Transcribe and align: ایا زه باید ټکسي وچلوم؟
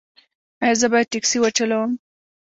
ایا 0.63 0.75
زه 0.79 0.87
باید 0.91 1.07
ټکسي 1.13 1.37
وچلوم؟ 1.41 1.91